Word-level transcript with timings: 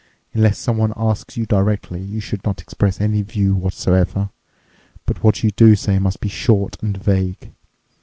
Unless 0.33 0.57
someone 0.57 0.93
asks 0.97 1.37
you 1.37 1.45
directly, 1.45 2.01
you 2.01 2.19
should 2.19 2.43
not 2.43 2.59
express 2.59 2.99
any 2.99 3.21
view 3.21 3.53
whatsoever. 3.53 4.31
But 5.05 5.23
what 5.23 5.43
you 5.43 5.51
do 5.51 5.75
say 5.75 5.99
must 5.99 6.21
be 6.21 6.27
short 6.27 6.81
and 6.81 6.97
vague. 6.97 7.51